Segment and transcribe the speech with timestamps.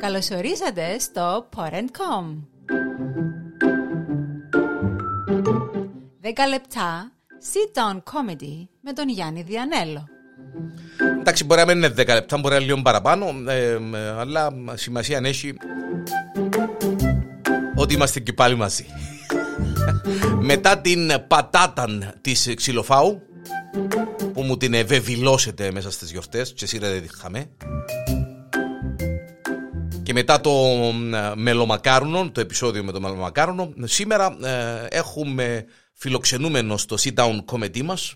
[0.00, 2.36] Καλωσορίσατε στο Porn.com
[6.22, 7.12] 10 λεπτά
[7.52, 10.08] sit down comedy με τον Γιάννη Διανέλο.
[11.20, 13.78] Εντάξει, μπορεί να μην είναι 10 λεπτά, μπορεί να είναι λίγο παραπάνω, ε, ε,
[14.18, 15.54] αλλά σημασία έχει
[17.74, 18.86] ότι είμαστε και πάλι μαζί.
[20.50, 21.86] Μετά την πατάτα
[22.20, 23.22] της ξυλοφάου,
[24.32, 27.50] που μου την ευεβηλώσετε μέσα στις γιορτές και σίγουρα δεν τη είχαμε,
[30.10, 30.50] και μετά το
[31.14, 35.64] ε, μελομακάρουνο, το επεισόδιο με το μελομακάρουνο, σήμερα ε, έχουμε
[35.94, 38.14] φιλοξενούμενο στο sit down comedy μας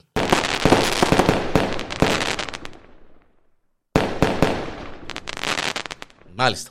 [6.35, 6.71] Μάλιστα.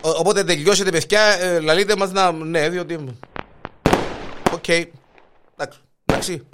[0.00, 2.32] Ο- Οπότε τελειώσετε παιδιά, ε, λαλείτε μας να...
[2.32, 3.04] Ναι, διότι...
[4.52, 4.68] Οκ.
[4.68, 5.78] Εντάξει.
[6.04, 6.46] Εντάξει.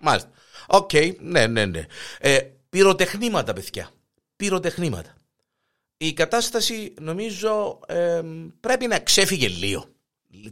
[0.00, 0.30] Μάλιστα.
[0.66, 0.90] Οκ.
[1.20, 1.86] Ναι, ναι, ναι.
[2.18, 2.38] Ε,
[2.68, 3.90] πυροτεχνήματα, παιδιά.
[4.38, 5.14] Πυροτεχνήματα.
[5.96, 8.22] Η κατάσταση νομίζω ε,
[8.60, 9.84] πρέπει να ξέφυγε λίγο.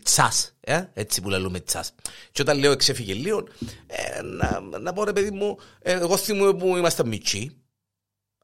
[0.03, 1.95] Τσάς, ε, έτσι που λέμε τσάς.
[2.33, 3.49] Και όταν λέω ξέφυγε λίγο,
[3.87, 7.57] ε, να, να πω ρε παιδί μου, ε, εγώ θυμούμαι που ήμασταν μιτσιοί,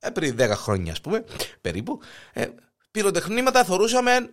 [0.00, 1.24] ε, πριν 10 χρόνια, ας πούμε,
[1.60, 2.00] περίπου,
[2.32, 2.46] ε,
[2.90, 4.30] πυροτεχνήματα θεωρούσαμε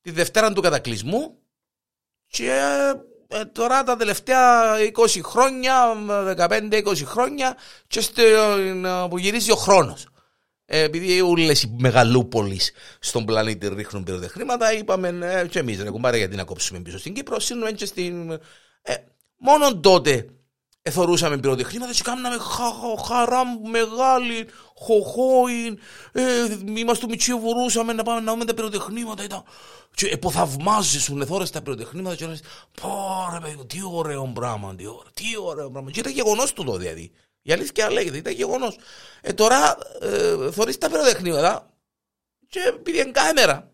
[0.00, 1.38] τη Δευτέρα του κατακλυσμού
[2.26, 2.62] και
[3.28, 5.74] ε, τώρα τα τελευταία 20 χρόνια,
[6.36, 10.06] 15-20 χρόνια και στο, ε, που γυρίζει ο χρόνος.
[10.66, 16.16] Ε, επειδή όλες οι μεγαλούπολεις στον πλανήτη ρίχνουν πυροτεχνήματα, είπαμε ε, και εμείς ρε κουμπάρε
[16.16, 18.30] γιατί να κόψουμε πίσω στην Κύπρο, σύνουμε και στην...
[18.82, 18.94] Ε,
[19.36, 20.26] μόνο τότε
[20.82, 25.78] εθωρούσαμε πυροτεχνήματα και κάναμε χα, χα- χαρά μεγάλη, χοχόιν,
[26.12, 26.22] ε,
[26.76, 29.42] είμαστε μητσί βουρούσαμε να πάμε να δούμε τα πυροτεχνήματα ήταν,
[29.94, 32.42] και εποθαυμάζεσουν εθώρες τα πυροτεχνήματα και λες
[32.80, 32.90] πω
[33.32, 36.76] ρε παιδί, τι ωραίο πράγμα, τι ωραίο, τι ωραίο πράγμα και ήταν γεγονός του το
[36.76, 37.12] δηλαδή.
[37.42, 38.78] Η αλήθεια λέγεται, ήταν γεγονός.
[39.20, 41.70] Ε, τώρα ε, θωρείς τα πυροτεχνήματα
[42.48, 43.72] και πήγαινε κάθε μέρα.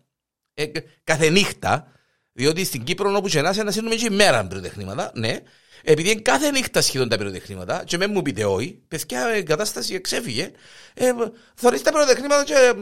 [0.53, 0.65] Ε,
[1.03, 1.91] κάθε νύχτα,
[2.31, 5.39] διότι στην Κύπρο όπου και να είσαι να σύνουμε και ημέρα πυροτεχνήματα, ναι,
[5.83, 9.93] επειδή είναι κάθε νύχτα σχεδόν τα πυροτεχνήματα, και με μου πείτε όχι, παιδιά η κατάσταση
[9.93, 10.51] εξέφυγε,
[10.93, 11.11] ε,
[11.55, 12.73] θωρείς τα πυροτεχνήματα και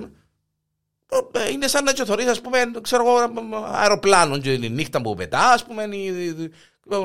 [1.31, 3.31] ε, είναι σαν να και θωρείς, ας πούμε, ξέρω εγώ,
[3.65, 6.51] αεροπλάνο και η νύχτα που πετά, ας πούμε, η- η-
[6.91, 6.95] ε,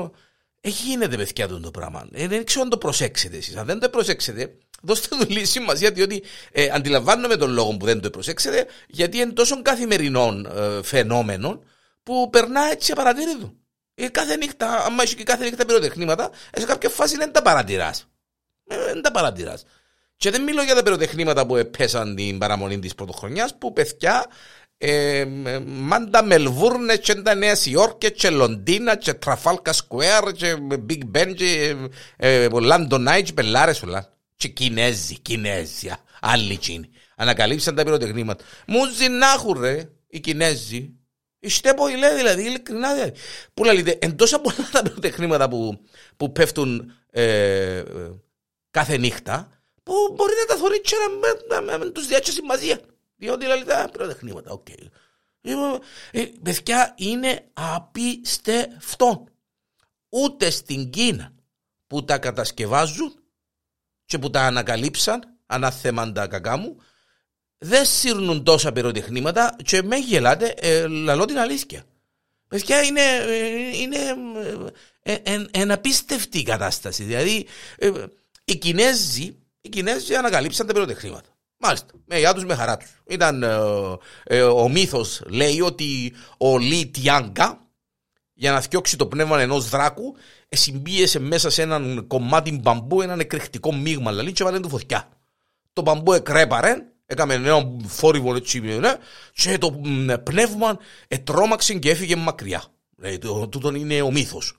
[0.61, 2.07] ε, γίνεται παιδιά αυτό το πράγμα.
[2.13, 3.55] Ε, δεν ξέρω αν το προσέξετε εσείς.
[3.55, 8.01] Αν δεν το προσέξετε, δώστε του λίγη σημασία, διότι ε, αντιλαμβάνομαι τον λόγο που δεν
[8.01, 11.63] το προσέξετε, γιατί είναι τόσο καθημερινών ε, φαινόμενων
[12.03, 13.53] που περνά έτσι απαρατήρητο.
[13.95, 17.41] Ε, κάθε νύχτα, άμα έχει και κάθε νύχτα πυροτεχνήματα, ε, σε κάποια φάση δεν τα
[17.41, 18.07] παρατηράς.
[18.67, 19.65] Ε, δεν τα παρατηράς.
[20.17, 24.25] Και δεν μιλώ για τα πυροτεχνήματα που επέσαν την παραμονή της πρωτοχρονιάς, που παιδιά
[24.77, 30.55] ε, ε, μάντα Μελβούρνες και τα Νέα Υόρκια και Λονδίνα και Τραφάλκα Σκουέρ και
[30.89, 31.75] Big Ben και
[32.17, 34.13] ε, Λάντον Άιτ και Πελάρες όλα.
[34.35, 36.89] Και Κινέζοι, Κινέζοι, α, άλλοι Κίνοι.
[37.15, 38.43] Ανακαλύψαν τα πυροτεχνήματα.
[38.67, 40.94] Μου ζηνάχουν ρε, οι Κινέζοι.
[41.45, 43.13] Είστε λέει δηλαδή, ειλικρινά δηλαδή.
[43.53, 45.85] Που λέτε, εν τόσα πολλά τα πυροτεχνήματα που,
[46.17, 47.83] που πέφτουν ε, ε,
[48.71, 49.49] κάθε νύχτα,
[49.83, 52.79] που μπορεί να τα θωρεί και να με, με, με τους διάτσες μαζία.
[53.15, 54.67] Διότι λέει τα πυροτεχνήματα, οκ.
[55.41, 55.79] Λοιπόν,
[56.11, 59.27] ε, παιδιά, είναι απίστευτο.
[60.09, 61.33] Ούτε στην Κίνα
[61.87, 63.13] που τα κατασκευάζουν
[64.05, 66.77] και που τα ανακαλύψαν, ανάθεμαν κακά μου,
[67.57, 71.83] δεν σύρνουν τόσα πυροτεχνήματα και με γελάτε, ε, λαλώ την αλήθεια.
[72.47, 73.97] Παιδιά, είναι, ε, είναι
[75.03, 77.03] ε, ε, ε, εν απίστευτη η κατάσταση.
[77.03, 77.45] Δηλαδή,
[77.77, 77.91] ε,
[78.45, 81.29] οι Κινέζοι, οι Κινέζοι ανακαλύψαν τα πυροτεχνήματα.
[81.57, 83.01] Μάλιστα, με γεια τους, με χαρά τους.
[83.07, 83.57] Ήταν, ε,
[84.23, 87.59] ε, ο μύθος λέει ότι ο Λι Τιάγκα,
[88.33, 90.15] για να φτιάξει το πνεύμα ενός δράκου,
[90.49, 95.09] ε, συμπίεσε μέσα σε έναν κομμάτι μπαμπού έναν εκρηκτικό μείγμα, δηλαδή, και βάλε του φωτιά.
[95.73, 98.95] Το μπαμπού εκρέπαρε, έκαμε ένα φόρυβο έτσι, ναι,
[99.33, 100.77] και το μ, πνεύμα
[101.07, 102.63] ετρώμαξε και έφυγε μακριά.
[102.95, 104.55] Δηλαδή, το, τούτον είναι ο μύθος.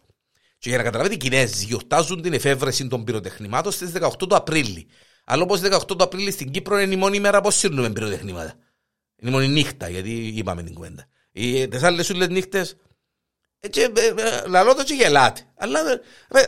[0.58, 4.86] Και για να καταλάβετε, οι Κινέζοι γιορτάζουν την εφεύρεση των πυροτεχνημάτων στις 18 του Απρίλη.
[5.24, 8.54] Αλλά όπως 18 του Απρίλη στην Κύπρο είναι η μόνη μέρα που σύρνουμε πυροτεχνήματα.
[9.16, 11.06] Είναι η μόνη νύχτα, γιατί είπαμε την κουβέντα.
[11.32, 12.76] Οι, τις άλλες ούλες νύχτες,
[13.60, 15.40] ε, και, ε, ε, λαλώ το και γελάτε.
[15.56, 16.00] Αλλά, ε,
[16.30, 16.42] ρε,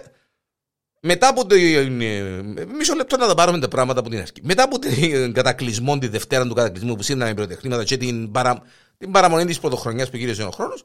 [1.01, 2.01] μετά από την.
[2.01, 4.41] ε, Μισό λεπτό να τα πάρουμε τα πράγματα από την αρχή.
[4.43, 8.63] Μετά από την κατακλυσμό, τη Δευτέρα του κατακλυσμού που σύρναμε πυροτεχνήματα και την, παρα,
[8.99, 10.85] την παραμονή της πρωτοχρονιάς που γύρισε ο χρόνος,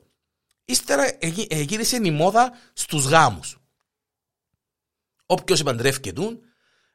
[0.66, 3.58] ύστερα εγύ- ε, γύρισε η μόδα στους γάμους.
[5.26, 6.22] Όποιος επαντρεύκεται,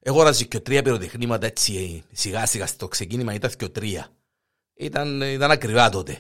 [0.04, 4.08] αγόραζε και τρία πυροτεχνήματα έτσι ε, σιγά σιγά στο ξεκίνημα ήταν και τρία.
[4.74, 6.18] Ήταν, ήταν ακριβά τότε.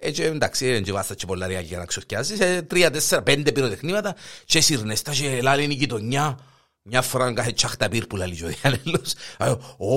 [0.00, 2.40] Έτσι, εντάξει, δεν και βάστα και πολλά ρεάλ για να ξορκιάσεις.
[2.40, 6.38] Ε, τρία, τέσσερα, πέντε πυροτεχνήματα και σύρνες τα και λάλη είναι η γειτονιά.
[6.82, 9.14] Μια φορά κάθε τσάχτα πυρ που λέει ο Διανέλος.
[9.78, 9.94] Ω,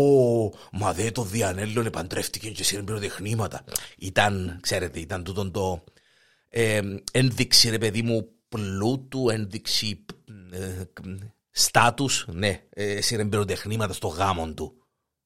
[0.71, 3.63] μα δε το Διανέλο παντρεύτηκε και σύρεν πυροτεχνήματα
[3.97, 5.83] Ήταν, ξέρετε, ήταν τούτο το
[6.49, 6.81] ε,
[7.11, 10.05] ένδειξη ρε παιδί μου πλούτου, ένδειξη
[10.51, 10.83] ε,
[11.51, 12.25] στάτους.
[12.27, 14.73] Ναι, ε, σύρεν πυροτεχνήματα στο γάμο του.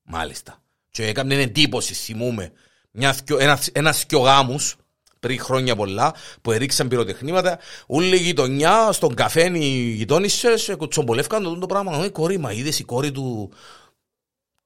[0.04, 0.64] Μάλιστα.
[0.90, 2.52] Και έκανε εντύπωση, θυμούμε
[3.40, 4.76] ένα, ένας και γάμους
[5.26, 7.60] πριν χρόνια πολλά που έριξαν πυροτεχνήματα.
[7.86, 12.04] Όλη η γειτονιά στον καφέ οι γειτόνισσες κουτσομπολεύκαν το, το πράγμα.
[12.04, 13.52] Ε, κόρη, μα είδες η κόρη του.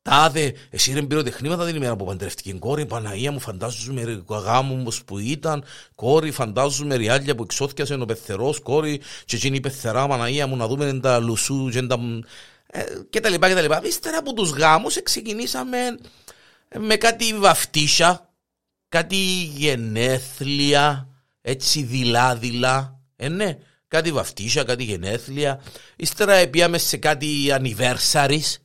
[0.02, 2.86] Τάδε, εσύ είναι πυροτεχνήματα την ημέρα που παντρευτική κόρη.
[2.86, 5.64] Παναγία μου, φαντάζομαι γάμος που ήταν.
[5.96, 8.60] Κόρη, φαντάζομαι ριάλια που εξώθιασε ο πεθερός.
[8.60, 12.00] Κόρη, και εκείνη η πεθερά, Παναγία μου, να δούμε τα λουσού και τα.
[12.68, 13.82] Ε, και τα λοιπά και τα λοιπά.
[13.84, 15.78] Ύστερα από τους γάμους ξεκινήσαμε
[16.78, 18.30] με κάτι βαφτίσια
[18.90, 19.16] κάτι
[19.56, 21.08] γενέθλια,
[21.42, 23.00] έτσι δειλά-δειλά.
[23.16, 23.58] Ε, ναι,
[23.88, 25.64] κάτι βαφτίσια, κάτι γενέθλια.
[25.96, 28.56] Ύστερα πήγαμε σε κάτι anniversaries.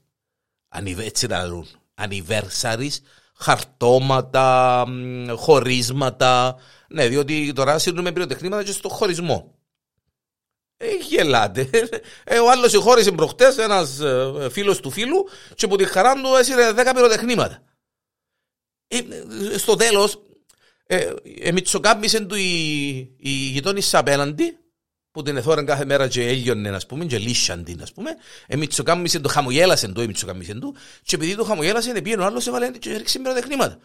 [0.98, 1.66] Έτσι τα λούν.
[1.94, 2.96] Anniversaries.
[3.36, 4.84] Χαρτώματα,
[5.36, 6.56] χωρίσματα.
[6.88, 9.54] Ναι, διότι τώρα σύρνουμε πυροτεχνήματα και στο χωρισμό.
[10.76, 11.68] Ε, γελάτε.
[12.24, 16.34] Ε, ο άλλος χώρισε προχτές ένας ε, φίλος του φίλου και που τη χαρά του
[16.38, 17.62] έσυρε 10 πυροτεχνήματα.
[18.88, 18.98] Ε,
[19.58, 20.22] στο τέλος,
[20.86, 21.78] ε, ε, τους
[22.34, 24.58] η, η γειτόνισσα απέναντι,
[25.14, 28.10] που την εθώραν κάθε μέρα και έλειωνε, ας πούμε, και λύσαν την, ας πούμε,
[28.46, 32.70] ε, μητσοκάμισε το, χαμογέλασε το, μητσοκάμισε του, και επειδή το χαμογέλασε, πήγαινε ο άλλος έβαλε
[32.70, 33.78] και έριξε πυροτεχνήματα.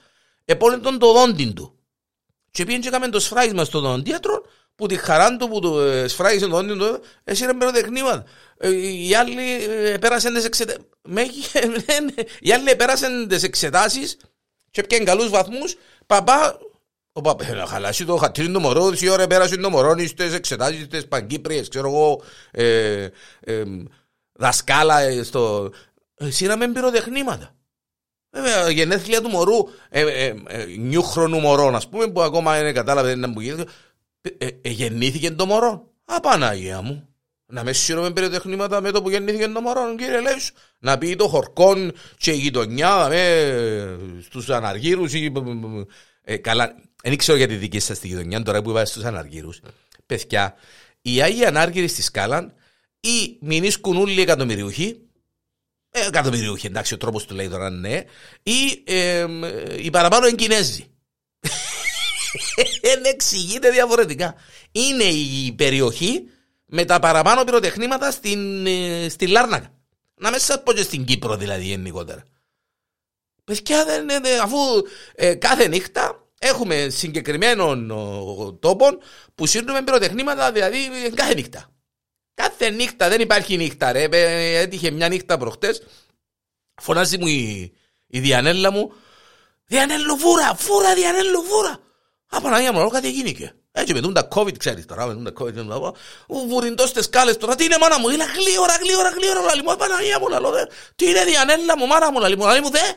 [0.46, 1.80] Επόλε τον το δόντι του.
[2.52, 6.08] Και πήγαινε και έκαμε το σφράγισμα στο δοντίατρο, που τη χαρά του που του ε,
[6.08, 8.24] σφράγισε το δόντι του, έσυρε πυροτεχνήματα.
[8.58, 8.70] Ε,
[9.08, 9.44] οι άλλοι
[10.00, 10.84] πέρασαν τις εξετάσεις,
[12.40, 14.18] οι άλλοι πέρασαν τις εξετάσεις
[14.72, 15.76] και πιάνε καλούς βαθμούς,
[16.06, 16.60] παπά,
[17.12, 20.84] ο παπά, να χαλάσει το χατήρι του μωρό, η ώρα πέρασε το μωρό, στις εξετάσεις,
[20.84, 22.22] στις παγκύπριες, ξέρω εγώ,
[22.52, 23.08] ε,
[23.40, 23.64] ε,
[24.34, 25.72] δασκάλα, ε, στο...
[26.22, 27.54] Σύραμε πυροτεχνήματα.
[28.32, 33.08] Βέβαια, γενέθλια του μωρού, ε, ε, ε, νιούχρονου μωρό, ας πούμε, που ακόμα δεν κατάλαβε
[33.08, 33.72] δεν ήταν που γίνεται.
[34.38, 35.88] Ε, ε, γεννήθηκε το μωρό.
[36.06, 37.09] Απαναγία μου.
[37.52, 40.52] Να μες σύρουμε πυροτεχνήματα με το που γεννήθηκε το μωρό, κύριε Λέους.
[40.80, 45.34] Να πει το χορκόν και η γειτονιά με στους αναργύρους ή,
[46.24, 49.60] ε, καλά, δεν ξέρω για τη δική σας τη γειτονιά τώρα που είπατε στους αναργύρους.
[50.06, 50.56] Παιδιά,
[51.02, 52.54] οι Άγιοι Ανάργυροι στη σκάλα
[53.00, 55.10] ή μηνίσκουν όλοι εκατομμυριούχοι,
[55.90, 58.04] ε, εκατομμυριούχοι εντάξει ο τρόπος του λέει τώρα ναι,
[58.44, 59.26] ή ε,
[59.78, 60.86] οι παραπάνω είναι Κινέζοι.
[62.82, 64.36] Δεν εξηγείται διαφορετικά.
[64.72, 66.24] Είναι η περιοχή
[66.70, 69.74] με τα παραπάνω πυροτεχνήματα στην, ε, στη Λάρνακα.
[70.16, 72.24] Να μέσα σας πω και στην Κύπρο δηλαδή γενικότερα.
[73.44, 74.58] Παιδιά δεν είναι, αφού
[75.16, 77.88] ε, κάθε νύχτα έχουμε συγκεκριμένων
[78.60, 79.00] τόπων
[79.36, 80.78] που σύρνουμε πυροτεχνήματα δηλαδή
[81.14, 81.70] κάθε νύχτα.
[82.34, 84.08] Κάθε νύχτα, δεν υπάρχει νύχτα ρε.
[84.60, 85.82] Έτυχε μια νύχτα προχτές,
[86.82, 87.74] φωνάζει μου η,
[88.08, 88.94] η Διανέλα μου,
[89.66, 91.80] Διανέλου φούρα, φούρα Διανέλου φούρα.
[92.28, 93.54] Απαναγία μου, κάτι γίνηκε.
[93.72, 95.94] Έτσι με τα COVID, ξέρεις τώρα, με τα COVID,
[96.28, 100.20] βουρυντός στις σκάλες τώρα, τι είναι μάνα μου, είναι γλύωρα, γλύωρα, γλύωρα, λαλί μου, Παναγία
[100.20, 102.94] μου, λαλό, δε, τι είναι διανέλα μου, μάνα μου, λαλί μου, λαλί μου, δε.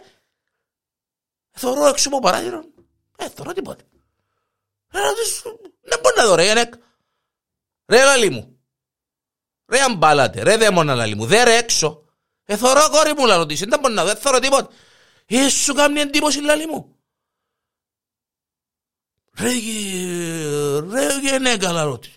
[1.50, 2.64] Θωρώ έξω από παράθυρο,
[3.16, 3.84] ε, θωρώ τίποτε.
[4.92, 4.98] Ε,
[5.80, 6.74] δεν μπορεί να δω ρε, γενέκ.
[7.86, 8.56] Ρε, λαλί μου.
[9.66, 12.04] Ρε, αμπάλατε, ρε, δαίμονα, λαλί μου, δε ρε έξω.
[12.44, 14.74] Ε, θωρώ κόρη μου, λαλό της, δεν μπορεί να δω, δεν θωρώ τίποτε.
[15.26, 16.91] Ε, σου κάνει εντύπωση, λαλί μου.
[19.38, 19.50] Ρε,
[20.90, 22.14] ρε γενέκα λαλό της.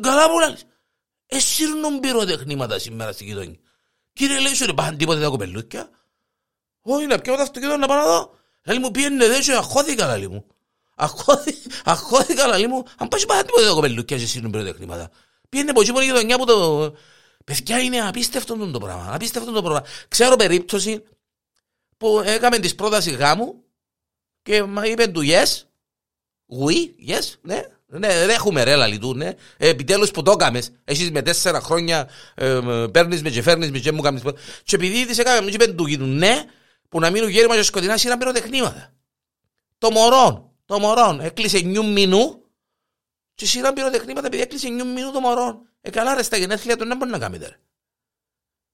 [0.00, 0.64] Καλά που λάλης.
[1.26, 3.58] Εσύρνουν πυροτεχνήματα σήμερα στην γειτονιά.
[4.12, 5.90] Κύριε λέει σου ρε πάνε τίποτε τα κοπελούκια.
[6.80, 8.38] Όχι να πιω τα αυτοκίνητα να πάω να δω.
[8.64, 10.46] Λάλη μου πιένε δε και αχώθηκα λάλη μου.
[11.84, 12.84] Αχώθηκα λάλη μου.
[12.98, 15.10] Αν πάει πάνε τίποτε τα κοπελούκια και εσύρνουν πυροτεχνήματα.
[15.48, 16.94] Πιένε από εκεί μόνο γειτονιά που το...
[17.44, 19.12] Παιδιά είναι απίστευτο το πράγμα.
[19.12, 19.84] Απίστευτο το πράγμα.
[20.08, 21.02] Ξέρω περίπτωση
[21.96, 23.64] που έκαμε τις πρόταση γάμου
[24.42, 25.62] και είπε του yes
[26.50, 27.62] Oui, yes, ναι.
[27.92, 29.32] Ναι, δεν έχουμε ρε λαλιτού, ναι.
[29.56, 30.72] Ε, Επιτέλους που το έκαμες.
[30.84, 32.60] Εσύ με τέσσερα χρόνια ε,
[32.92, 34.22] παίρνεις με και φέρνεις με και μου κάνεις.
[34.62, 36.44] Και επειδή τη έκαμε, μου είπε του γύρου, ναι,
[36.88, 38.92] που να μείνουν γέρμα και σκοτεινά σειρά πυροτεχνήματα.
[39.78, 42.42] Το μωρό, το μωρό, έκλεισε νιου μηνού
[43.34, 45.62] και σειρά πυροτεχνήματα επειδή έκλεισε νιου μηνού το μωρό.
[45.80, 47.56] Ε, καλά, ρε, στα γενέθλια του δεν μπορεί να κάνει τώρα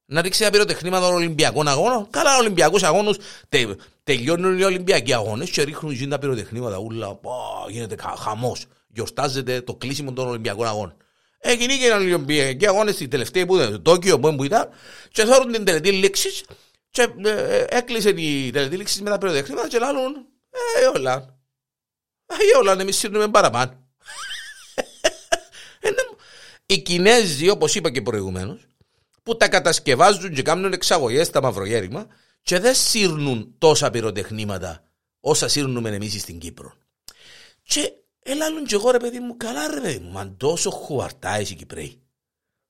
[0.06, 2.10] να ρίξει ένα πυροτεχνήμα των Ολυμπιακών αγώνων.
[2.10, 3.16] Καλά, Ολυμπιακούς αγώνους
[3.48, 3.66] τε,
[4.04, 6.78] τελειώνουν οι Ολυμπιακοί αγώνες και ρίχνουν γίνει τα πυροτεχνήματα.
[6.78, 7.32] Ούλα, πω,
[7.68, 8.64] γίνεται χαμός.
[8.88, 10.96] Γιορτάζεται το κλείσιμο των Ολυμπιακών αγώνων.
[11.38, 14.68] Έγινε και έναν Ολυμπιακοί αγώνες στην τελευταία που ήταν, το Τόκιο που ήταν,
[15.10, 16.44] και θέλουν την τελετή λήξης.
[16.90, 20.14] Και ε, έκλεισε η τελετή λήξης με τα πυροτεχνήματα και λάλλουν,
[20.80, 21.38] ε, όλα.
[22.26, 23.72] Ε, όλα, εμείς σύρνουμε παραπάνω.
[25.80, 25.90] Ε,
[26.66, 28.66] οι Κινέζοι, όπως είπα και προηγουμένως,
[29.26, 32.06] που τα κατασκευάζουν και κάνουν εξαγωγές στα μαυρογέρημα
[32.42, 34.82] και δεν σύρνουν τόσα πυροτεχνήματα
[35.20, 36.72] όσα σύρνουμε εμείς στην Κύπρο.
[37.62, 37.92] Και
[38.22, 42.02] έλαλουν και εγώ ρε παιδί μου, καλά ρε παιδί μου, μα τόσο χουαρτά οι Κυπρέοι.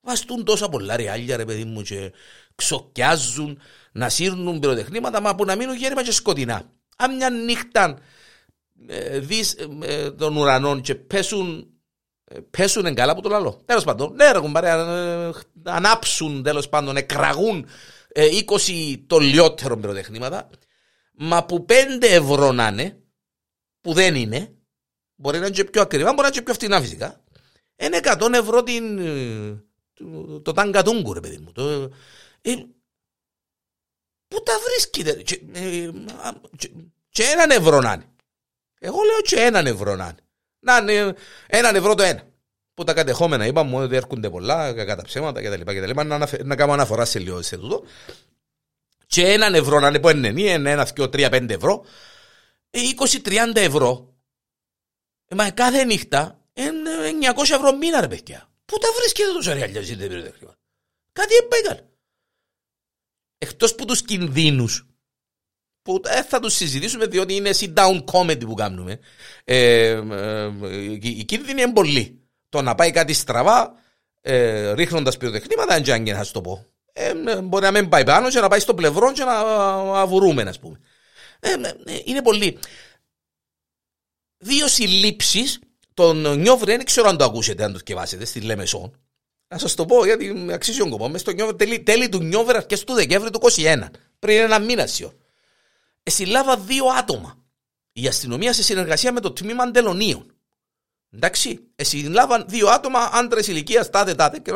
[0.01, 2.11] Βαστούν τόσα πολλά ριάλια ρε παιδί μου και
[2.55, 3.59] ξοκιάζουν
[3.91, 6.71] να σύρνουν πυροτεχνήματα, μα που να μείνουν γέρμα και σκοτεινά.
[6.97, 7.99] Αν μια νύχτα
[8.87, 11.76] ε, δεις ε, ε, των ουρανών και πέσουν
[12.49, 13.61] πέσουν καλά από το λαλό.
[13.65, 14.71] Τέλος πάντων, ναι, ρε κουμπάρε,
[15.63, 17.67] ανάψουν τέλος πάντων, εκραγούν
[18.15, 20.49] 20 το λιότερο πυροτεχνήματα,
[21.13, 23.01] μα που 5 ευρώ να είναι,
[23.81, 24.55] που δεν είναι,
[25.15, 27.23] μπορεί να είναι και πιο ακριβά, μπορεί να είναι και πιο φτηνά φυσικά,
[27.75, 28.97] είναι 100 ευρώ την,
[29.93, 31.51] το, το ταγκατούγκου, ρε παιδί μου.
[31.51, 31.91] Το,
[32.41, 32.53] ε,
[34.27, 35.91] πού τα βρίσκεται, και, ε,
[36.57, 36.71] και,
[37.09, 38.09] και έναν ευρώ να είναι.
[38.79, 40.26] Εγώ λέω και έναν ευρώ να είναι.
[40.59, 41.15] Να είναι
[41.47, 42.23] έναν ευρώ το ένα.
[42.73, 45.61] Που τα κατεχόμενα είπαμε ότι έρχονται πολλά, κατά ψέματα κτλ.
[45.61, 46.01] κτλ.
[46.05, 47.83] Να, να κάνω αναφορά σε λίγο σε τούτο.
[49.07, 51.85] Και έναν ευρώ να είναι που είναι ένα, ένα, δύο, τρία, πέντε ευρώ.
[52.71, 54.13] 20-30 ε, ευρώ.
[55.27, 58.49] Ε, μα κάθε νύχτα είναι 900 ευρώ μήνα ρε παιδιά.
[58.65, 60.57] Πού τα βρίσκεται τόσο ρεαλιά δεν πήρε χρήμα.
[61.11, 61.89] Κάτι έμπαιγαν.
[63.37, 64.85] Εκτός που τους κινδύνους
[65.87, 68.99] που ε, θα τους συζητήσουμε διότι είναι sit down comedy που κάνουμε.
[69.43, 70.51] Ε, ε,
[71.01, 72.21] η κίνδυνη είναι πολύ.
[72.49, 73.73] Το να πάει κάτι στραβά
[74.21, 76.65] ε, ρίχνοντας πυροτεχνήματα δεν να το πω.
[76.93, 79.39] Ε, μπορεί να μην πάει πάνω και να πάει στο πλευρό και να
[79.99, 80.79] αβουρούμε ας πούμε.
[81.39, 82.57] Ε, ε, είναι πολύ.
[84.37, 85.59] Δύο συλλήψεις
[85.93, 88.99] τον Νιόβρη, δεν ξέρω αν το ακούσετε, αν το σκεφάσετε, στη Λεμεσόν.
[89.47, 91.11] Να σας το πω γιατί αξίζει τον κόπο.
[91.55, 93.83] τέλη, τέλη του Νιόβρη, αρχές του Δεκέμβρη του 2021.
[94.19, 95.13] Πριν ένα μήνα σιω.
[96.07, 97.37] Εσυλάβα δύο άτομα.
[97.91, 100.35] Η αστυνομία σε συνεργασία με το τμήμα Αντελωνίων.
[101.13, 104.55] Εντάξει, εσυλάβαν δύο άτομα, άντρες ηλικίας τάδε τάδε, και, ε,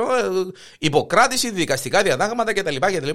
[0.80, 2.76] υποκράτηση, δικαστικά διατάγματα κτλ.
[2.76, 3.10] κτλ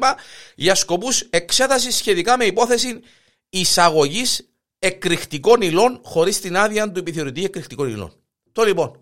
[0.55, 3.01] για σκοπούς εξέτασης σχετικά με υπόθεση
[3.49, 8.13] εισαγωγής εκρηκτικών υλών χωρίς την άδεια του επιθεωρητή εκρηκτικών υλών.
[8.53, 9.01] Το λοιπόν.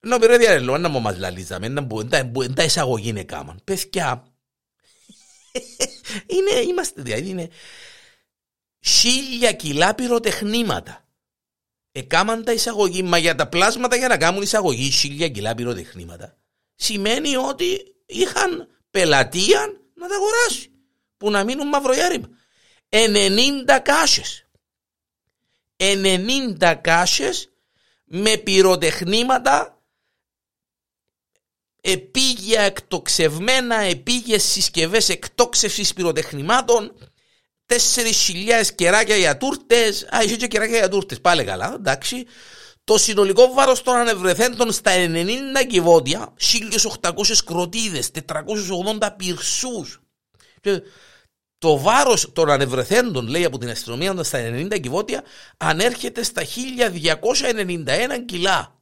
[0.00, 3.60] Να πει ρε διαρρελό, να μου μας λαλίζαμε, να μπουν τα εισαγωγή είναι κάμαν.
[3.64, 4.24] Παιδιά,
[6.36, 7.50] είναι, είμαστε δηλαδή, είναι
[8.80, 11.04] χίλια κιλά πυροτεχνήματα.
[11.92, 16.36] Εκάμαν τα εισαγωγή, μα για τα πλάσματα για να κάνουν εισαγωγή χίλια κιλά πυροτεχνήματα.
[16.74, 20.70] Σημαίνει ότι είχαν πελατεία να τα αγοράσει.
[21.16, 22.28] Που να μείνουν μαυρογιάρημα.
[22.88, 24.46] 90 κάσες.
[25.76, 27.50] 90 κάσες
[28.04, 29.80] με πυροτεχνήματα
[31.80, 37.09] επίγεια εκτοξευμένα, επίγειες συσκευές εκτόξευσης πυροτεχνημάτων
[37.70, 40.02] 4.000 κεράκια για τούρτες.
[40.02, 41.20] Α, είχε και κεράκια για τούρτες.
[41.20, 42.26] Πάλι καλά, εντάξει.
[42.84, 50.00] Το συνολικό βάρος των ανεβρεθέντων στα 90 κυβότια, 1.800 κροτίδες, 480 πυρσούς.
[51.58, 55.24] Το βάρος των ανεβρεθέντων, λέει από την αστυνομία, στα 90 κυβότια,
[55.56, 58.80] ανέρχεται στα 1.291 κιλά.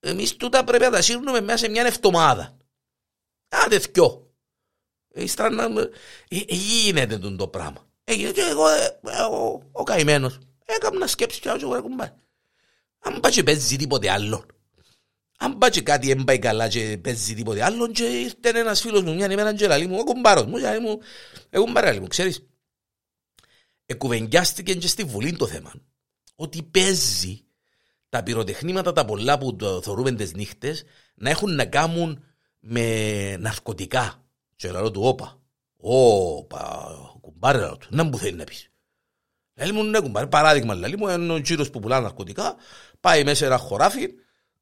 [0.00, 2.56] Εμείς τούτα πρέπει να τα σύρνουμε μέσα σε μια εβδομάδα.
[3.48, 4.31] Άντε θκιό.
[5.14, 5.68] Ύστερα
[6.48, 7.86] γίνεται το πράγμα.
[8.04, 8.64] Έγινε και εγώ,
[9.30, 12.08] ο, ο καημένος, έκανα σκέψη και εγώ ρε κουμπάρ.
[12.98, 14.46] Αν πάει και παίζει τίποτε άλλο.
[15.38, 19.02] Αν πάει και κάτι δεν πάει καλά και παίζει τίποτε άλλο και ήρθε ένας φίλος
[19.02, 20.98] μου μια ημέρα και λέει μου, ο κουμπάρος μου, λέει μου,
[21.50, 22.46] εγώ κουμπάρ, μου, ξέρεις.
[23.86, 25.72] Εκουβεντιάστηκε και στη Βουλή το θέμα.
[26.34, 27.44] Ότι παίζει
[28.08, 32.24] τα πυροτεχνήματα τα πολλά που το θεωρούμε τις νύχτες να έχουν να κάνουν
[32.58, 34.21] με ναρκωτικά
[34.62, 35.40] και λέω του όπα.
[35.76, 36.88] Όπα,
[37.20, 37.86] κουμπάρε λέω του.
[37.90, 38.70] Να μου θέλει να πεις.
[39.54, 42.56] Λέει μου ναι κουμπάρε, παράδειγμα λέει μου, είναι ο κύριος που πουλά ναρκωτικά,
[43.00, 44.08] πάει μέσα ένα χωράφι,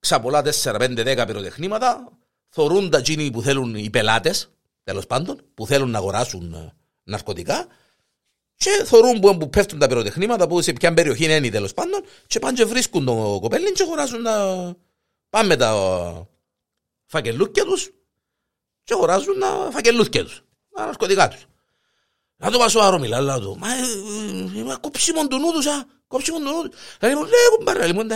[0.00, 4.52] ξαπολά 4-5-10 πυροτεχνήματα, θωρούν τα τζίνι που θέλουν οι πελάτες,
[4.84, 7.66] τέλος πάντων, που θέλουν να αγοράσουν ε, ναρκωτικά,
[8.54, 12.38] και θωρούν που, που πέφτουν τα πυροτεχνήματα, που σε ποια περιοχή είναι τέλος πάντων, και
[12.38, 14.76] πάνε και βρίσκουν το κοπέλι και αγοράζουν τα...
[15.30, 15.72] Πάμε τα
[17.06, 17.90] φακελούκια τους
[18.90, 20.42] και αγοράζουν τα φακελούθια τους,
[20.74, 21.44] τα ναρκωτικά τους.
[22.36, 23.56] Να το πάσω άρο μιλά, λέω του.
[23.58, 26.80] Μα ε, ε, κόψιμον του νους τους, α, κόψιμον του νους τους.
[27.00, 28.08] Λέει μου, ναι, κουμπάρα, λοιπόν,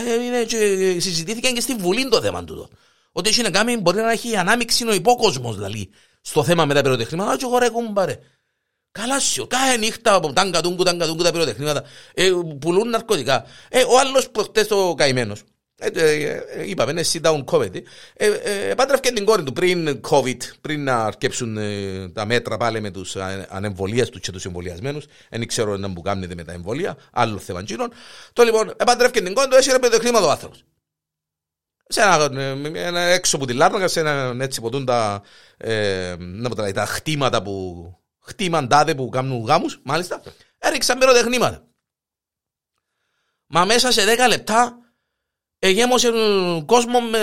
[0.98, 2.68] συζητήθηκαν και στη Βουλή το θέμα του.
[3.12, 5.90] Ότι έχει να κάνει, μπορεί να έχει ανάμειξη ο υπόκοσμος, δηλαδή,
[6.20, 7.36] στο θέμα με τα πυροτεχνήματα.
[7.36, 8.18] Και εγώ ρε κουμπάρε,
[8.90, 11.82] Καλά σου, κάθε νύχτα από τάγκα τούγκου, τάγκα τούγκου τα πυροτεχνήματα,
[12.14, 13.44] ε, πουλούν ναρκωτικά.
[13.68, 15.53] Ε, ο άλλος προχτές ο καημένος, ε, ε, ε,
[16.66, 17.82] είπαμε, είναι sit down comedy.
[18.70, 21.58] Επάντρευκε την κόρη του πριν COVID, πριν να αρκέψουν
[22.12, 23.16] τα μέτρα πάλι με τους
[23.48, 25.04] ανεμβολίες τους και τους εμβολιασμένους.
[25.30, 27.64] Δεν ξέρω να μου κάνετε με τα εμβολία, άλλος θέμα
[28.32, 30.64] Το λοιπόν, επάντρευκε την κόρη του, έσυρε με το χρήμα του άνθρωπος.
[31.88, 32.30] σε ένα,
[32.74, 35.22] ένα, έξω από τη Λάρνακα, σε ένα έτσι ποτούν τα,
[35.56, 37.86] ε, να πω, τα, τα χτήματα που,
[38.20, 40.22] χτήμαντάδε που κάνουν γάμους, μάλιστα,
[40.58, 41.66] έριξαν πυροτεχνήματα.
[43.46, 44.83] Μα μέσα σε 10 λεπτά
[45.68, 46.12] εγέμωσε
[46.66, 47.18] κόσμο με,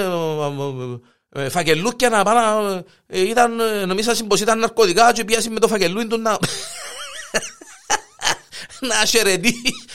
[1.29, 3.55] με φακελούκια να πάνε, ήταν,
[3.87, 6.31] νομίζα πως ήταν ναρκωτικά και πιάσει με το φακελούιν του να...
[8.89, 8.99] να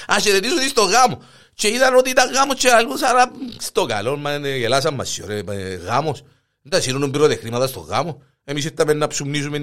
[0.07, 1.23] ασχερετήσουν στο γάμο.
[1.55, 5.41] Και είδαν ότι ήταν γάμος και αλλούς, άρα στο καλό, μα γελάσαν μας, ρε,
[5.85, 6.23] γάμος.
[6.63, 8.23] Δεν τα σύρουν πυροτεχνήματα στο γάμο.
[8.45, 9.59] Εμείς ήρθαμε να ψουμνίζουμε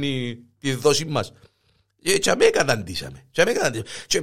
[0.59, 1.33] τη δόση μας.
[2.19, 3.25] Και αμέ καταντήσαμε.
[3.31, 3.87] Και αμέ καταντήσαμε.
[4.07, 4.21] Και,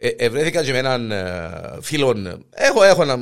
[0.00, 3.14] ε, ε, ευρέθηκα και με έναν ε, φίλο, έχω, έχω ένα,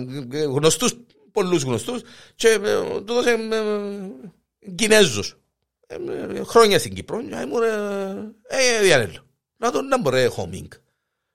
[0.46, 0.94] γνωστούς,
[1.32, 2.00] πολλούς γνωστούς
[2.34, 2.58] και ε,
[3.04, 5.36] του δώσε ε, Κινέζος.
[5.86, 7.22] Ε, χρόνια στην Κύπρο.
[7.22, 7.70] Και μου ρε,
[8.48, 9.26] ε, διανέλω.
[9.56, 10.70] Να τον να μπορεί χόμινγκ.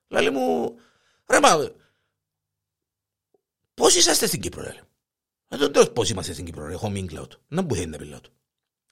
[0.08, 0.76] Λέει μου,
[1.28, 1.72] ρε μα,
[3.74, 4.80] πώς είσαστε στην Κύπρο, λέει.
[5.48, 7.42] Να τον τέλος πώς είμαστε στην Κύπρο, ρε, χόμινγκ, λέω του.
[7.48, 8.32] Να μπορεί να πει, λέω του.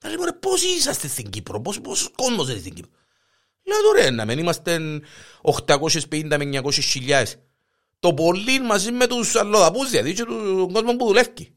[0.04, 2.90] Λέει μου, ρε, πώς είσαστε στην Κύπρο, πώς, πώς κόσμος είναι στην Κύπρο.
[3.70, 4.80] Λέω του, ρε, να μην είμαστε
[5.42, 7.36] 850 με 900 χιλιάδες.
[8.00, 11.54] Το πολύ μαζί με τους αλλοδαπούς, δηλαδή, και τον κόσμο που δουλεύει.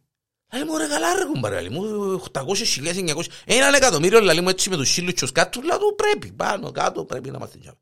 [0.53, 4.49] Λέει μου, ρε, καλά ρε κουμπάρε, λέει μου, 800 χιλιάδες, 900, έναν εκατομμύριο, λέει μου,
[4.49, 7.57] έτσι με τους σύλλους και τους κάτω, λέω του, πρέπει, πάνω, κάτω, πρέπει να είμαστε
[7.57, 7.77] τζάμε.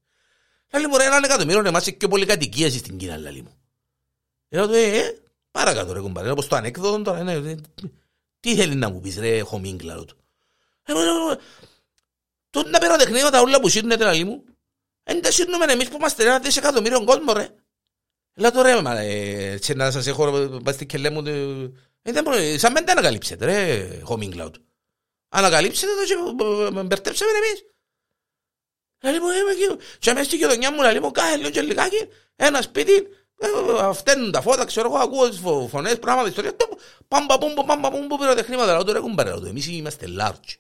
[0.73, 3.53] Λέει μου, ρε, έναν εκατομμύριο, είμαστε και πολύ κατοικίες στην Κίνα, λέει μου.
[4.50, 5.17] Λέω του, ε, ε,
[5.51, 7.55] παρακάτω ρε κουμπάρε, όπως το ανέκδοτο τώρα, ναι,
[8.39, 10.17] τι θέλεις να μου πεις ρε, χομίγκλα, λέω του.
[12.51, 14.43] Τον να πέρα τεχνήματα όλα που σύρνετε να μου.
[15.03, 17.50] Εν τα σύρνουμε εμείς που είμαστε ένα δισεκατομμύριο κόσμο ρε.
[18.36, 23.88] Λέω τώρα μα έτσι να σας έχω πας και λέμε ότι σαν μέντε ανακαλύψετε ρε
[24.08, 24.53] homing cloud.
[25.29, 26.15] Ανακαλύψετε το και
[26.84, 27.65] μπερτέψαμε εμείς.
[29.03, 32.08] Λέει μου είμαι εκεί και αμέσως στη γειτονιά μου λέει μου κάθε λίγο και λιγάκι
[32.36, 33.08] ένα σπίτι
[33.93, 35.39] φταίνουν τα φώτα, ξέρω εγώ, ακούω τις
[35.70, 36.55] φωνές, πράγματα, ιστορία,
[37.08, 40.55] πάμπα πούμπο, πάμπα πούμπο, πυροτεχνήματα, λέω τώρα έχουν παρέλα, εμείς είμαστε large.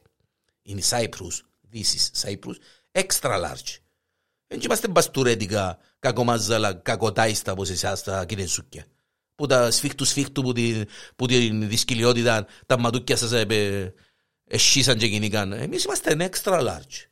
[0.61, 1.39] Είναι Cyprus,
[1.73, 2.57] this is Cyprus,
[2.91, 3.79] extra large.
[4.47, 8.85] Δεν είμαστε μπαστουρέτικα, κακομάζαλα, κακοτάιστα όπως εσάς τα κινεσούκια.
[9.35, 10.83] Που τα σφίχτου σφίχτου που, τη,
[11.15, 13.93] που την δυσκολιότητα τα ματούκια σας ε,
[14.43, 15.51] εσχίσαν και κινήκαν.
[15.51, 17.05] Εμείς είμαστε extra large.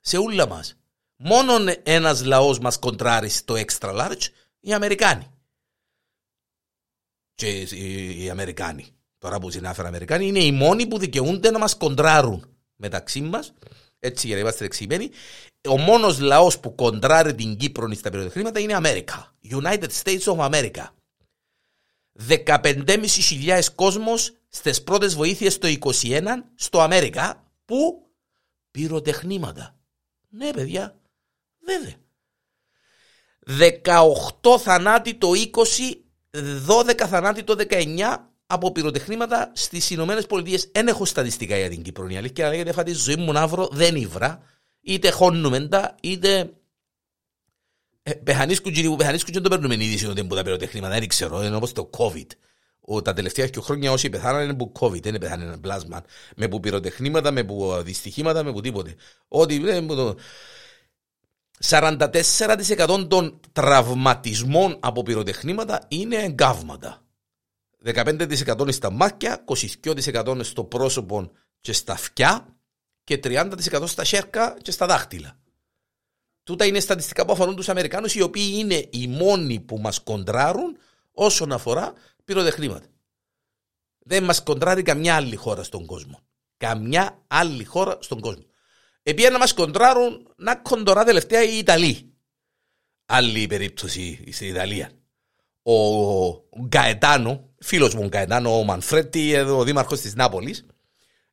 [0.00, 0.76] Σε όλα μας.
[1.16, 4.28] Μόνο ένας λαός μας κοντράρει στο extra large,
[4.60, 5.26] οι Αμερικάνοι.
[7.34, 8.86] Και οι Αμερικάνοι,
[9.18, 13.52] τώρα που συνάφερα Αμερικάνοι, είναι οι μόνοι που δικαιούνται να μας κοντράρουν μεταξύ μας
[13.98, 15.10] έτσι για να είμαστε εξημένοι,
[15.68, 19.34] ο μόνος λαός που κοντράρει την Κύπρο στα χρήματα είναι η Αμέρικα.
[19.50, 20.86] United States of America.
[22.28, 26.22] 15.500 κόσμος στις πρώτες βοήθειες το 21
[26.54, 28.06] στο Αμέρικα που
[28.70, 29.76] πυροτεχνήματα.
[30.28, 31.00] Ναι, παιδιά,
[31.58, 31.94] βέβαια.
[34.42, 36.02] 18 θανάτοι το 20,
[36.66, 40.70] 12 θανάτοι το 19 από πυροτεχνήματα στις Ηνωμένες Πολιτείες.
[40.72, 42.08] Δεν έχω στατιστικά για την Κύπρο.
[42.08, 44.42] Η αλήθεια λέγεται ότι τη ζωή μου να βρω δεν ήβρα.
[44.80, 46.52] Είτε χώνουμε τα, είτε.
[48.02, 50.98] Ε, πεχανίσκουν και πεχανίσκουν και δεν το παίρνουμε είδηση ότι είναι τα πυροτεχνήματα.
[50.98, 52.26] Δεν ξέρω, είναι όπως το COVID.
[52.80, 56.02] Ο, τα τελευταία και χρόνια όσοι πεθάναν είναι που COVID, δεν πεθάναν ένα πλάσμα.
[56.36, 58.94] Με που πυροτεχνήματα, με που δυστυχήματα, με που τίποτε.
[59.28, 59.60] Ό,τι.
[61.64, 67.02] 44% των τραυματισμών από πυροτεχνήματα είναι εγκάβματα.
[67.84, 72.56] 15% στα μάτια, 22% στο πρόσωπο και στα αυτιά
[73.04, 75.38] και 30% στα σέρκα και στα δάχτυλα.
[76.42, 80.78] Τούτα είναι στατιστικά που αφορούν τους Αμερικάνους, οι οποίοι είναι οι μόνοι που μας κοντράρουν
[81.12, 81.92] όσον αφορά
[82.24, 82.86] πυροτεχνήματα.
[83.98, 86.20] Δεν μας κοντράρει καμιά άλλη χώρα στον κόσμο.
[86.56, 88.44] Καμιά άλλη χώρα στον κόσμο.
[89.02, 92.12] Επειδή να μας κοντράρουν να κοντορά τελευταία οι Ιταλοί.
[93.06, 94.90] Άλλη περίπτωση στην Ιταλία.
[95.62, 95.74] Ο
[96.66, 100.66] Γκαετάνο, φίλος μου Καετάνο, ο Μανφρέτη, ο δήμαρχος της Νάπολης,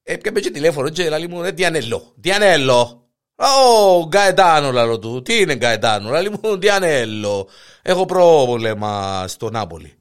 [0.03, 2.99] έπιαμε και τηλέφωνο και λέει μου, Διανέλο, Διανέλο.
[3.35, 7.47] Ω, Γκαετάνο, λαλό του, τι είναι Γκαετάνο, λέει μου, Διανέλο,
[7.81, 9.93] έχω πρόβλημα στο Νάπολη.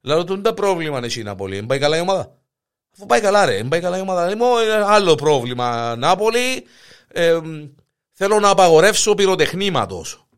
[0.00, 2.38] Λαλό του, δεν πρόβλημα είναι εσύ Νάπολη, δεν πάει καλά η ομάδα.
[2.94, 4.24] Αφού πάει καλά ρε, δεν πάει καλά η ομάδα.
[4.24, 4.46] Λέει μου,
[4.84, 6.64] άλλο πρόβλημα Νάπολη,
[7.08, 7.38] ε,
[8.12, 10.28] θέλω να απαγορεύσω πυροτεχνήματος.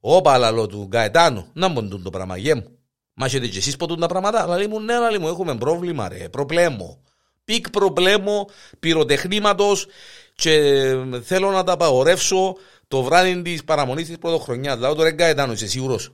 [0.00, 2.77] Όπα λαλό του Γκαετάνο, να μου το πράγμα, γε μου.
[3.20, 4.42] Μα έχετε και εσείς ποτούν τα πράγματα.
[4.42, 7.02] Αλλά μου, ναι, αλλά μου έχουμε πρόβλημα ρε, προβλέμω.
[7.44, 9.86] Πικ προβλέμω πυροτεχνήματος
[10.34, 12.56] και θέλω να τα απαγορεύσω
[12.88, 14.76] το βράδυ της παραμονής της πρωτοχρονιά.
[14.76, 16.12] Δηλαδή το ρεγκα ήταν, είσαι σίγουρος.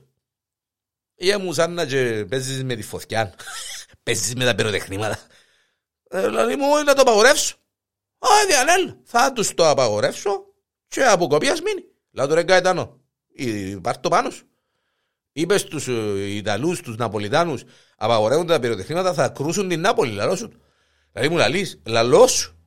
[1.15, 3.33] Ή μου σαν να και παίζεις με τη φωτιά.
[4.03, 5.19] παίζεις με τα πυροτεχνήματα.
[6.09, 7.55] Δηλαδή μου, να το απαγορεύσω.
[8.19, 10.45] Α, διανέλ, θα τους το απαγορεύσω
[10.87, 11.83] και από κοπίας μείνει.
[12.11, 13.01] Δηλαδή το ρεγκα ήταν,
[13.81, 14.45] πάρ' το πάνω σου.
[15.35, 17.63] Είπες στου Ιταλούς, στου Ναπολιτάνους,
[17.97, 20.11] απαγορεύονται τα πυροτεχνήματα, θα κρούσουν την Νάπολη.
[20.11, 20.51] Λαλός σου.
[21.11, 22.59] Δηλαδή μου λαλείς, λαλός σου.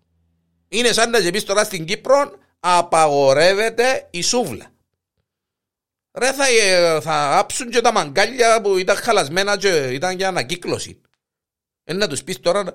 [0.69, 4.67] Είναι σαν να πει τώρα στην Κύπρο, απαγορεύεται η σούβλα.
[6.13, 11.01] Ρε θα, ε, θα άψουν και τα μαγκάλια που ήταν χαλασμένα και ήταν για ανακύκλωση.
[11.85, 12.75] Είναι να τους πεις τώρα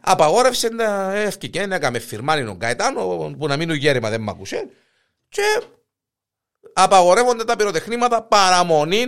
[0.00, 4.68] απαγόρευσε να έφυγε να έκαμε φυρμάνι τον Καετάνο που να μείνουν γέρημα δεν μ' ακούσε
[5.28, 5.62] και
[6.72, 9.06] απαγορεύονται τα πυροτεχνήματα παραμονή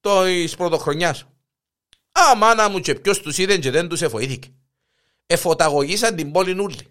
[0.00, 1.26] της πρωτοχρονιάς.
[2.12, 4.48] Α, μάνα μου και ποιος τους είδε και δεν τους εφοήθηκε.
[5.26, 6.86] Εφωταγωγήσαν την πόλη νουλή.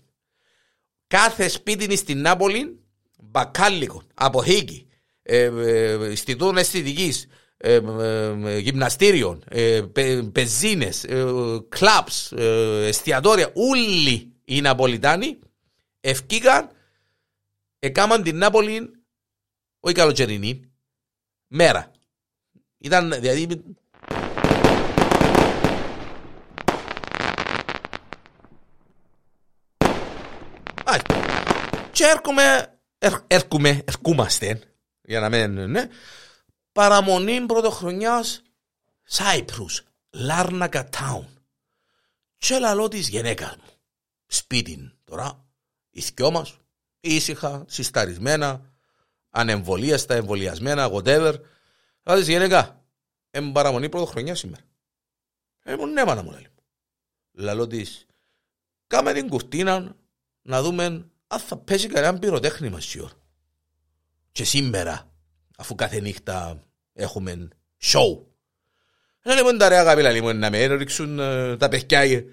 [1.07, 2.79] Κάθε σπίτι στην Νάπολη,
[3.19, 4.87] μπακάλικο, αποθήκη,
[5.23, 7.79] ε, ε, Ινστιτούτων Αισθητικής, ε,
[8.59, 9.43] γυμναστήριων,
[10.31, 11.05] πεζίνες,
[11.69, 12.31] κλαμπς,
[12.87, 15.39] εστιατόρια, όλοι οι Ναπολιτάνοι
[15.99, 16.69] ευκήκαν,
[17.79, 18.91] έκαναν την Νάπολη,
[19.85, 20.71] όχι καλοκαιρινή,
[21.47, 21.91] μέρα.
[22.77, 23.63] Ήταν δηλαδή
[31.91, 32.79] Και έρχομαι,
[33.27, 34.61] έρχομαι, ερχόμαστε
[35.01, 35.87] για να μην, ναι,
[36.71, 38.41] παραμονή πρωτοχρονιάς
[39.03, 41.27] Σάιπρους, Λάρνακα Τάουν.
[42.37, 43.69] Και λαλό της γενέκας μου,
[44.25, 45.45] σπίτι τώρα,
[45.89, 46.57] οι θκιό μας,
[46.99, 48.72] ήσυχα, συσταρισμένα,
[49.33, 51.33] ανεμβολίαστα, εμβολιασμένα, whatever.
[52.03, 52.83] Λαλό της γενέκα,
[53.31, 54.63] εμ παραμονή πρωτοχρονιά σήμερα.
[55.63, 56.47] Ε, μου ναι, μάνα μου λέει.
[57.31, 58.05] Λαλό της,
[58.87, 59.95] κάμε την κουρτίνα
[60.41, 60.83] να δούμε
[61.27, 63.11] αν θα πέσει κανένα πυροτέχνημα σιωρ
[64.31, 65.11] και σήμερα,
[65.57, 66.59] αφού κάθε νύχτα
[66.93, 67.47] έχουμε
[67.81, 68.19] show.
[69.23, 72.23] Να λέμε τα ρε αγάπη, λέμε να με ρίξουν ε, τα παιχνιά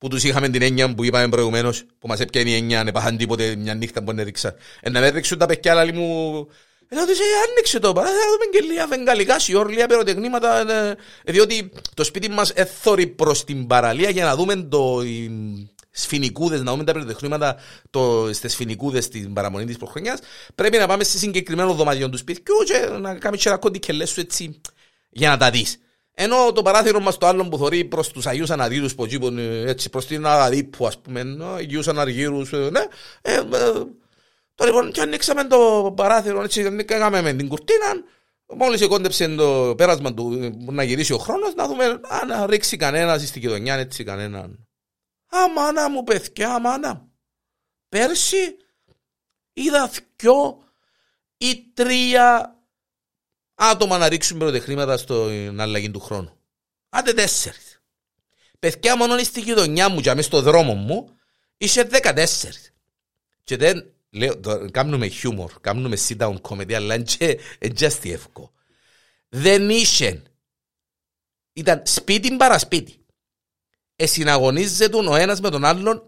[0.00, 3.16] που τους είχαμε την έννοια που είπαμε προηγουμένως, που μας έπιανε η έννοια, να πάχαν
[3.16, 4.54] τίποτε μια νύχτα που έριξαν.
[4.80, 6.48] Ε, να με ρίξουν τα παιχνιά, λέει μου,
[6.88, 11.70] ενώ τους άνοιξε το παρά, θα δούμε και λίγα βεγγαλικά σιόρ, λίγα πυροτεχνήματα, ε, διότι
[11.94, 15.02] το σπίτι μας έθωρει προς την παραλία για να δούμε το,
[15.90, 17.56] σφινικούδες, να δούμε τα πυροτεχνήματα
[18.32, 20.18] στις σφινικούδες στην παραμονή της προχρονιά,
[20.54, 24.20] πρέπει να πάμε σε συγκεκριμένο δωμάτιο του σπιτιού και να κάνουμε και ένα κόντικελέ σου
[24.20, 24.60] έτσι
[25.10, 25.78] για να τα δεις.
[26.22, 29.90] Ενώ το παράθυρο μας το άλλο που θωρεί προς τους Αγίους Αναδίδου που τζίπουν έτσι
[29.90, 32.80] προς την Αγαδίπου, ας πούμε, Αγίους Αναργύρους, ε, ναι.
[33.22, 33.42] Ε, ε,
[34.54, 37.86] τώρα λοιπόν, και ανοίξαμε το παράθυρο, έτσι, ανοίξαμε με την κουρτίνα,
[38.56, 43.40] Μόλις κόντεψε το πέρασμα του να γυρίσει ο χρόνος, να δούμε αν ρίξει κανένας στην
[43.40, 44.68] κοινωνία, έτσι κανέναν
[45.26, 47.12] Αμάνα μου παιδιά, αμάνα μου.
[47.88, 48.56] Πέρσι
[49.52, 50.62] είδα δυο
[51.36, 52.59] ή τρία
[53.60, 56.36] άτομα να ρίξουν πυροτεχνήματα στην αλλαγή του χρόνου.
[56.88, 57.80] Άντε τέσσερις.
[58.58, 61.08] Παιδιά μόνο στη γειτονιά μου και μέσα στο δρόμο μου
[61.56, 62.72] είσαι δεκατέσσερις.
[63.44, 67.04] Και δεν, λέω, κάνουμε χιούμορ, κάνουμε sit down comedy, αλλά είναι
[68.02, 68.52] εύκολο.
[69.28, 70.22] Δεν είσαι.
[71.52, 73.00] Ήταν σπίτι παρασπίτι
[74.00, 76.02] εσυναγωνίζεται ο ένας με τον άλλον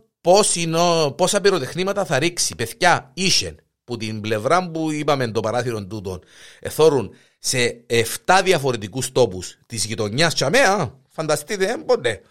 [1.16, 2.54] πόσα πυροτεχνήματα θα ρίξει.
[2.54, 6.22] Παιδιά, ίσεν που την πλευρά που είπαμε το παράθυρο τούτων
[6.60, 12.22] εθώρουν σε 7 διαφορετικούς τόπους της γειτονιάς τσαμέα, φανταστείτε, ε, ποτέ,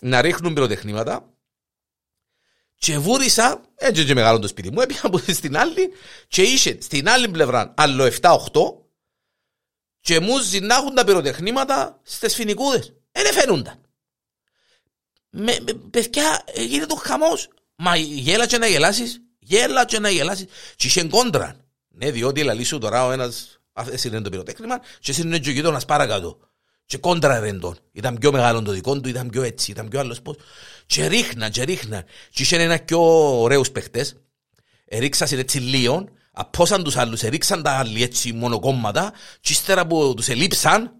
[0.00, 1.28] να ρίχνουν πυροτεχνήματα.
[2.74, 5.90] Και βούρισα, έτσι και μεγάλο το σπίτι μου, έπια από στην άλλη
[6.28, 8.38] και είσαι στην άλλη πλευρά άλλο 7-8
[10.00, 12.92] και μου ζηνάχουν τα πυροτεχνήματα στις φοινικούδες.
[13.12, 13.84] Δεν φαίνονταν
[15.34, 17.48] με, με, παιδιά, γίνεται το χαμός.
[17.76, 20.46] Μα γέλα και να γελάσεις, γέλα και να γελάσεις.
[20.76, 21.56] Και είχε κόντρα.
[21.88, 23.12] Ναι, διότι λαλή σου τώρα ο
[23.74, 26.38] ένα είναι το πυροτέχνημα και εσύ είναι και ο γείτονας παρακάτω.
[26.86, 27.78] Και κόντρα δεν τον.
[27.92, 30.36] Ήταν πιο μεγάλο το δικό του, ήταν πιο έτσι, ήταν πιο άλλος πώς.
[30.86, 32.04] Και ρίχναν, και ρίχναν.
[32.30, 33.00] Και είχε ένα πιο
[33.40, 34.16] ωραίους παίχτες.
[34.84, 40.28] Ερίξασαν έτσι λίγο, απόσαν τους άλλους, ερίξαν τα άλλοι έτσι μονοκόμματα και ύστερα που τους
[40.28, 40.96] ελείψαν,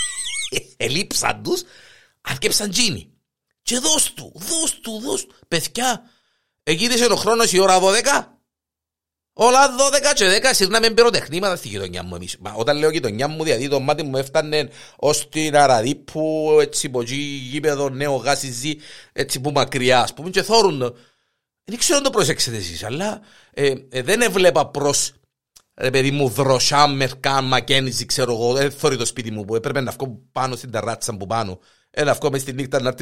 [0.76, 1.62] ελείψαν τους,
[2.20, 3.12] αρκέψαν τζίνι.
[3.62, 5.34] Και δώσ' του, δώσ' του, δώσ' του.
[5.48, 6.02] Παιδιά,
[6.62, 8.41] εγύρισε ο χρόνος η ώρα 12.
[9.34, 12.36] Όλα 12 και 10 σύρναμε πυροτεχνήματα στη γειτονιά μου εμείς.
[12.40, 17.00] Μα όταν λέω γειτονιά μου, δηλαδή το μάτι μου έφτανε ως την Αραδίπου, έτσι που
[17.00, 17.14] εκεί
[17.50, 18.76] γήπεδο νέο γάσιζι,
[19.12, 20.78] έτσι που μακριά, ας πούμε, και θόρουν.
[21.64, 23.20] Δεν ξέρω αν το προσέξετε εσείς, αλλά
[23.54, 25.12] ε, ε, δεν έβλεπα προς
[25.74, 29.80] ρε παιδί μου δροσιά, μερκά, μακένιζι, ξέρω εγώ, δεν θόρει το σπίτι μου που έπρεπε
[29.80, 32.94] να βγω πάνω στην τεράτσα που πάνω ένα βγω μες στη νύχτα να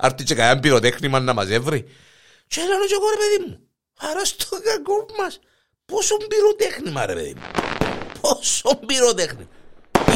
[0.00, 1.82] έρθει και κανένα πυροτέχνημα να μας έβρει.
[2.46, 3.65] Και έλα και εγώ ρε παιδί μου,
[3.98, 5.40] άρα στο κακό μας,
[5.84, 7.42] πόσο πυροτέχνημα ρε παιδί μου.
[8.20, 9.48] Πόσο πυροτέχνημα.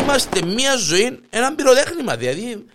[0.02, 2.66] Είμαστε μία ζωή, ένα πυροτέχνημα, δηλαδή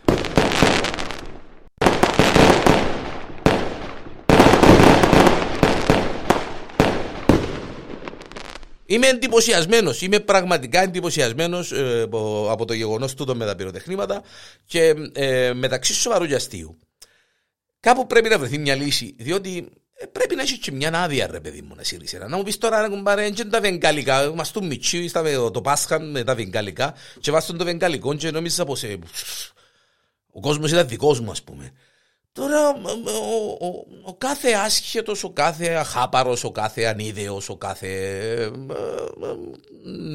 [8.88, 10.02] Είμαι εντυπωσιασμένος.
[10.02, 14.24] Είμαι πραγματικά εντυπωσιασμένος ε, από, από το γεγονός τούτο με τα πυροτεχνήματα
[14.66, 16.80] και ε, μεταξύ σοβαρού και αστείου.
[17.80, 21.40] Κάπου πρέπει να βρεθεί μια λύση, διότι ε, πρέπει να έχεις και μια άδεια, ρε
[21.40, 24.66] παιδί μου, να σύρεις Να μου πεις τώρα, να κουμπάρε, και τα βεγγαλικά, μας του
[24.66, 25.12] μιτσί,
[25.52, 28.96] το Πάσχα με τα βεγγαλικά, και βάστον το βεγγαλικό, και νόμιζα πω ε,
[30.32, 31.72] ο κόσμος ήταν δικός μου, ας πούμε.
[32.32, 32.74] Τώρα ο,
[33.60, 37.88] ο, ο, ο κάθε άσχετος, ο κάθε αχάπαρος, ο κάθε ανίδεος, ο κάθε
[38.28, 38.52] ε, ε,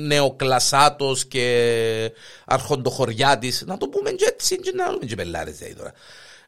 [0.06, 2.12] νεοκλασάτος και
[2.46, 5.92] αρχοντοχωριάτης, να το πούμε και έτσι, και να λέμε και πελάρε τώρα.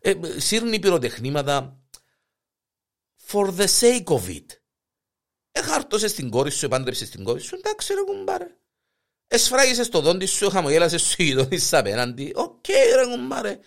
[0.01, 1.82] Ε, σύρνει πυροτεχνήματα
[3.33, 4.47] for the sake of it.
[5.53, 8.57] Εχάρτωσες στην κόρη σου, επάντρεψες στην κόρη σου, εντάξει ρε κουμπάρε.
[9.29, 12.33] Εσφράγισες το δόντι σου, χαμογέλασες σου γειτονίσσα απέναντι.
[12.35, 13.59] Οκ ρε κουμπάρε.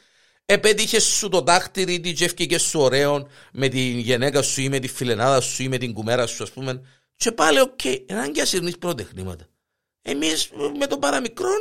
[0.45, 4.88] Επέτυχες σου το δάχτυρι τη και σου ωραίο με την γυναίκα σου ή με τη
[4.88, 6.82] φιλενάδα σου ή με την κουμέρα σου, ας πούμε.
[7.15, 9.47] Και πάλι, οκ, okay, ανάγκη συρνεί πυροτεχνήματα.
[10.01, 11.60] Εμείς με τον παραμικρόν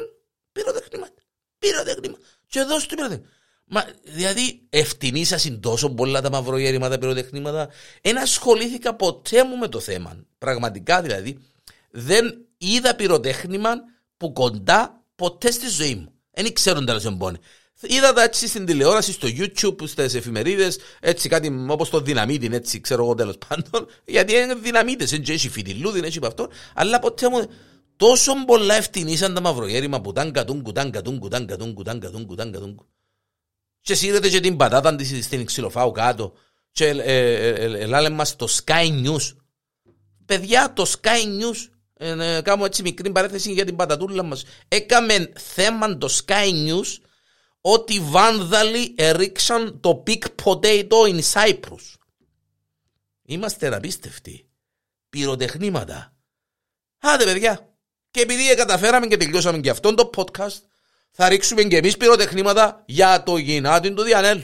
[0.52, 1.22] πυροτεχνήματα.
[1.58, 2.22] Πυροτεχνήματα.
[2.46, 3.32] Και εδώ στο πυροτεχνήματα.
[3.66, 7.68] Μα, δηλαδή, ευθυνήσασαν τόσο πολλά τα μαυρογέρημα, τα πυροτεχνήματα.
[8.02, 10.24] Δεν ασχολήθηκα ποτέ μου με το θέμα.
[10.38, 11.38] Πραγματικά δηλαδή,
[11.90, 13.74] δεν είδα πυροτέχνημα
[14.16, 16.12] που κοντά ποτέ στη ζωή μου.
[16.30, 17.38] Δεν ξέρουν τέλο εμπόνε.
[17.80, 22.80] Είδα τα έτσι στην τηλεόραση, στο YouTube, στις εφημερίδες, έτσι κάτι όπως το δυναμίτι, έτσι
[22.80, 23.88] ξέρω εγώ τέλος πάντων.
[24.04, 26.48] Γιατί είναι δυναμίτες, δεν έχει φιτιλούδι, δεν έχει αυτό.
[26.74, 27.46] Αλλά ποτέ μου
[27.96, 32.52] τόσο πολλά ευθυνήσαν τα μαυρογέρημα που ταν κατούν, κουτάν, κατούν, κουτάν, κατούν, κουτάν, κατούν, κουτάν,
[32.52, 32.86] κατούν.
[33.84, 36.32] Και σύρετε και την πατάτα στην ξυλοφάου κάτω.
[36.72, 39.36] Και ελάλε μας το Sky News.
[40.26, 44.44] Παιδιά, το Sky News ε, κάνω έτσι μικρή παρέθεση για την πατατούλα μας.
[44.68, 46.98] Έκαμε θέμα το Sky News
[47.60, 51.94] ότι βάνδαλοι ερίξαν το big potato in Cyprus.
[53.22, 54.48] Είμαστε απίστευτοι.
[55.08, 56.16] Πυροτεχνήματα.
[56.98, 57.74] Άντε παιδιά.
[58.10, 60.58] Και επειδή καταφέραμε και τελειώσαμε και αυτόν το podcast,
[61.16, 64.42] θα ρίξουμε και εμείς πυροτεχνήματα για το γυνάτι του Διανέλ.